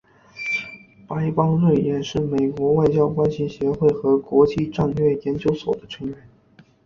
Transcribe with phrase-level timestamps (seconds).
[1.07, 6.17] 白邦瑞也是美国外交关系协会和国际战略研究所的成员。